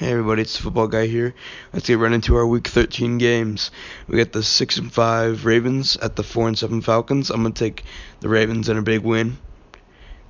[0.00, 1.34] Hey everybody, it's the football guy here.
[1.74, 3.70] Let's get right into our week 13 games.
[4.08, 7.28] We got the 6 and 5 Ravens at the 4 and 7 Falcons.
[7.28, 7.84] I'm going to take
[8.20, 9.36] the Ravens in a big win.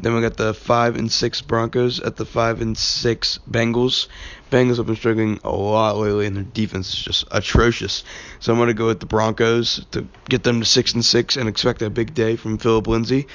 [0.00, 4.06] Then we got the five and six Broncos at the five and six Bengals.
[4.50, 8.04] Bengals have been struggling a lot lately, and their defense is just atrocious.
[8.38, 11.48] So I'm gonna go with the Broncos to get them to six and six and
[11.48, 13.26] expect a big day from Phillip Lindsay.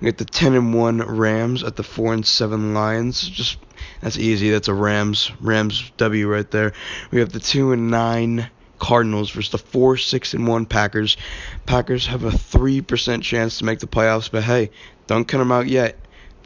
[0.00, 3.26] We get the ten and one Rams at the four and seven Lions.
[3.26, 3.56] Just
[4.00, 4.50] that's easy.
[4.50, 6.72] That's a Rams Rams W right there.
[7.10, 8.50] We have the two and nine.
[8.78, 11.18] Cardinals versus the 4 6 and 1 Packers.
[11.66, 14.70] Packers have a 3% chance to make the playoffs, but hey,
[15.06, 15.98] don't count them out yet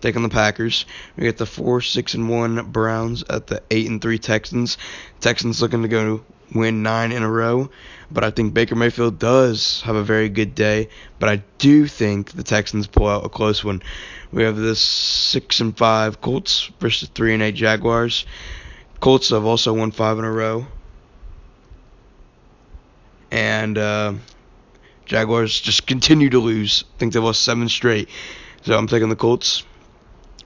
[0.04, 0.84] taking the Packers.
[1.16, 4.76] We get the four six and one Browns at the eight and three Texans.
[5.20, 6.22] Texans looking to go
[6.52, 7.70] win nine in a row,
[8.10, 10.88] but I think Baker Mayfield does have a very good day.
[11.18, 13.82] But I do think the Texans pull out a close one.
[14.32, 18.26] We have this six and five Colts versus three and eight Jaguars.
[19.00, 20.66] Colts have also won five in a row,
[23.30, 24.14] and uh,
[25.04, 26.84] Jaguars just continue to lose.
[26.94, 28.08] I think they lost seven straight.
[28.62, 29.62] So I'm taking the Colts.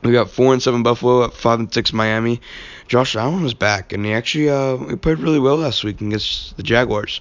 [0.03, 2.41] We got four and seven Buffalo at five and six Miami.
[2.89, 6.56] Josh Allen is back, and he actually uh, he played really well last week against
[6.56, 7.20] the Jaguars.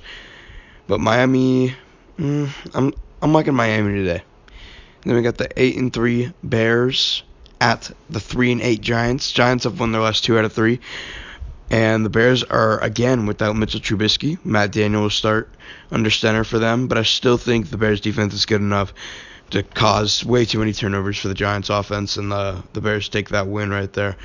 [0.87, 1.75] But Miami,
[2.17, 4.23] mm, I'm I'm liking Miami today.
[5.03, 7.23] then we got the eight and three Bears
[7.59, 9.33] at the three and eight Giants.
[9.33, 10.79] Giants have won their last two out of three,
[11.69, 14.43] and the Bears are again without Mitchell Trubisky.
[14.45, 15.49] Matt Daniel will start
[15.91, 18.93] under center for them, but I still think the Bears defense is good enough
[19.49, 23.29] to cause way too many turnovers for the Giants offense, and the the Bears take
[23.29, 24.15] that win right there.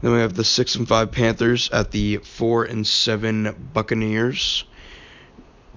[0.00, 4.64] Then we have the six and five Panthers at the four and seven Buccaneers.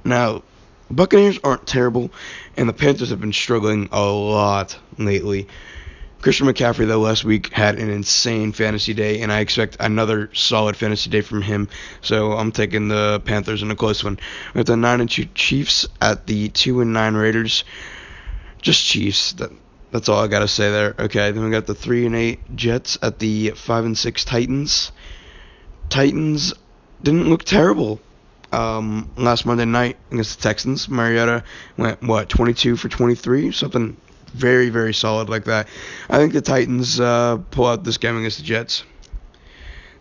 [0.03, 0.44] Now,
[0.89, 2.11] Buccaneers aren't terrible,
[2.58, 5.47] and the Panthers have been struggling a lot lately.
[6.22, 10.75] Christian McCaffrey, though, last week had an insane fantasy day, and I expect another solid
[10.75, 11.67] fantasy day from him.
[12.02, 14.19] So I'm taking the Panthers in a close one.
[14.53, 17.63] We have the nine and two Chiefs at the two and nine Raiders
[18.62, 19.34] just Chiefs.
[19.34, 19.51] That
[19.91, 20.96] that's all I gotta say there.
[20.97, 24.91] Okay, then we got the three and eight Jets at the five and six Titans.
[25.90, 26.53] Titans
[27.03, 28.00] didn't look terrible
[28.51, 30.88] um, last Monday night against the Texans.
[30.88, 31.44] Mariota
[31.78, 33.97] went what 22 for 23, something
[34.34, 35.68] very very solid like that.
[36.09, 38.84] I think the Titans uh, pull out this game against the Jets.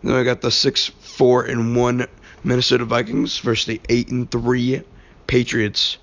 [0.03, 2.07] Then we got the six four and one
[2.43, 4.83] Minnesota Vikings versus the eight and three
[5.27, 5.97] Patriots.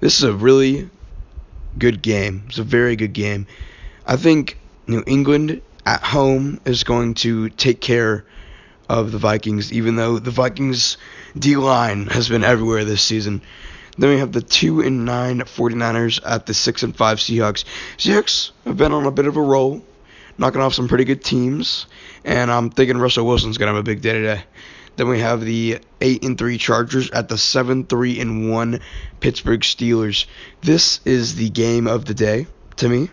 [0.00, 0.88] This is a really
[1.76, 2.44] good game.
[2.48, 3.46] It's a very good game.
[4.06, 8.24] I think New England at home is going to take care
[8.88, 10.96] of the Vikings, even though the Vikings
[11.38, 13.42] D line has been everywhere this season.
[13.98, 17.64] Then we have the two and nine 49ers at the six and five Seahawks.
[17.96, 19.82] Seahawks have been on a bit of a roll,
[20.38, 21.86] knocking off some pretty good teams,
[22.24, 24.44] and I'm thinking Russell Wilson's gonna have a big day today.
[24.98, 28.80] Then we have the 8 and 3 Chargers at the 7 3 and 1
[29.20, 30.26] Pittsburgh Steelers.
[30.60, 32.48] This is the game of the day
[32.78, 33.08] to me.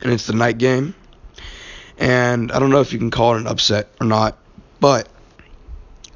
[0.00, 0.94] And it's the night game.
[1.98, 4.38] And I don't know if you can call it an upset or not,
[4.78, 5.08] but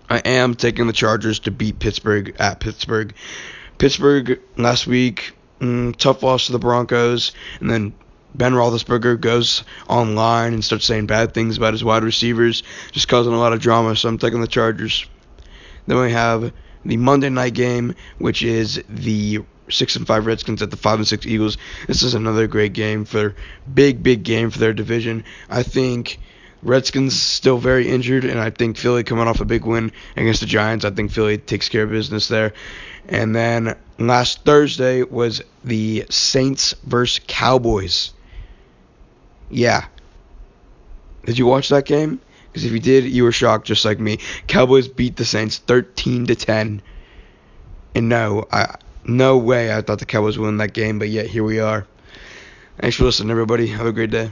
[0.08, 3.14] I am taking the Chargers to beat Pittsburgh at Pittsburgh.
[3.78, 7.94] Pittsburgh last week, mm, tough loss to the Broncos, and then
[8.36, 13.32] Ben Roethlisberger goes online and starts saying bad things about his wide receivers, just causing
[13.32, 13.96] a lot of drama.
[13.96, 15.06] So I'm taking the Chargers.
[15.86, 16.52] Then we have
[16.84, 21.08] the Monday night game, which is the six and five Redskins at the five and
[21.08, 21.56] six Eagles.
[21.86, 23.34] This is another great game for
[23.72, 25.24] big, big game for their division.
[25.48, 26.18] I think
[26.62, 30.46] Redskins still very injured, and I think Philly coming off a big win against the
[30.46, 30.84] Giants.
[30.84, 32.52] I think Philly takes care of business there.
[33.08, 38.12] And then last Thursday was the Saints versus Cowboys.
[39.50, 39.86] Yeah.
[41.24, 42.20] Did you watch that game?
[42.48, 44.18] Because if you did, you were shocked just like me.
[44.46, 46.80] Cowboys beat the Saints 13 to 10.
[47.94, 51.26] And no, I no way I thought the Cowboys would win that game, but yet
[51.26, 51.86] here we are.
[52.78, 53.66] Thanks for listening, everybody.
[53.68, 54.30] Have a great day.